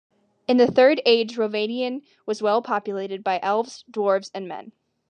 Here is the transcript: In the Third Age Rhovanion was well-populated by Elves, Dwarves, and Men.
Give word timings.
In 0.47 0.57
the 0.57 0.65
Third 0.65 0.99
Age 1.05 1.35
Rhovanion 1.37 2.01
was 2.25 2.41
well-populated 2.41 3.23
by 3.23 3.39
Elves, 3.43 3.83
Dwarves, 3.91 4.31
and 4.33 4.47
Men. 4.47 4.71